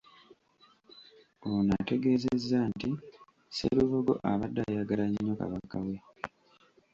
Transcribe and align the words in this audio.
Ono 1.51 1.71
ategeezezza 1.81 2.57
nti 2.71 2.89
Sserubogo 3.53 4.13
abadde 4.31 4.59
ayagala 4.69 5.05
nnyo 5.07 5.33
Kabaka 5.39 5.77
we. 5.85 5.95